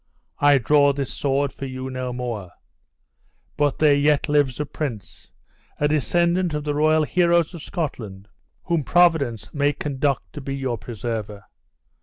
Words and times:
I 0.39 0.57
draw 0.57 0.93
this 0.93 1.13
sword 1.13 1.53
for 1.53 1.67
you 1.67 1.91
no 1.91 2.11
more. 2.11 2.53
But 3.55 3.77
there 3.77 3.93
yet 3.93 4.27
lives 4.27 4.59
a 4.59 4.65
prince, 4.65 5.31
a 5.79 5.87
descendant 5.87 6.55
of 6.55 6.63
the 6.63 6.73
royal 6.73 7.03
heroes 7.03 7.53
of 7.53 7.61
Scotland, 7.61 8.27
whom 8.63 8.83
Providence 8.83 9.53
may 9.53 9.73
conduct 9.73 10.33
to 10.33 10.41
be 10.41 10.55
your 10.55 10.79
preserver. 10.79 11.43